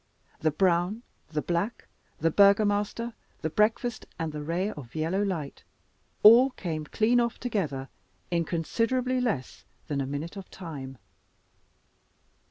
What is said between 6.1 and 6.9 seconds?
all came